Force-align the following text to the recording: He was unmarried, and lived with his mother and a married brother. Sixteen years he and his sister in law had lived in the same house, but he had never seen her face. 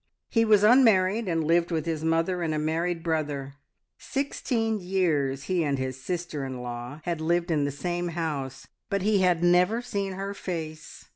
He 0.31 0.45
was 0.45 0.63
unmarried, 0.63 1.27
and 1.27 1.43
lived 1.43 1.69
with 1.69 1.85
his 1.85 2.03
mother 2.03 2.41
and 2.41 2.55
a 2.55 2.57
married 2.57 3.03
brother. 3.03 3.53
Sixteen 3.99 4.79
years 4.79 5.43
he 5.43 5.63
and 5.63 5.77
his 5.77 6.01
sister 6.01 6.43
in 6.43 6.63
law 6.63 7.01
had 7.03 7.21
lived 7.21 7.51
in 7.51 7.65
the 7.65 7.71
same 7.71 8.07
house, 8.07 8.65
but 8.89 9.03
he 9.03 9.19
had 9.19 9.43
never 9.43 9.79
seen 9.79 10.13
her 10.13 10.33
face. 10.33 11.05